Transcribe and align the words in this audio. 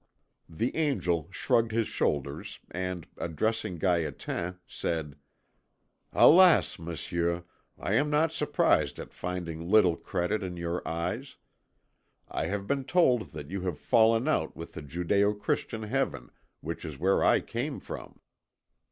The 0.49 0.75
angel 0.75 1.27
shrugged 1.29 1.71
his 1.71 1.87
shoulders 1.87 2.59
and, 2.71 3.07
addressing 3.19 3.77
Gaétan, 3.77 4.57
said: 4.65 5.15
"Alas! 6.11 6.79
Monsieur, 6.79 7.43
I 7.77 7.93
am 7.93 8.09
not 8.09 8.31
surprised 8.31 8.97
at 8.97 9.13
finding 9.13 9.61
little 9.69 9.95
credit 9.95 10.41
in 10.41 10.57
your 10.57 10.81
eyes. 10.87 11.35
I 12.27 12.47
have 12.47 12.65
been 12.65 12.85
told 12.85 13.29
that 13.33 13.51
you 13.51 13.61
have 13.61 13.77
fallen 13.77 14.27
out 14.27 14.55
with 14.55 14.73
the 14.73 14.81
Judæo 14.81 15.39
Christian 15.39 15.83
heaven, 15.83 16.31
which 16.61 16.83
is 16.83 16.97
where 16.97 17.23
I 17.23 17.39
came 17.39 17.79
from." 17.79 18.19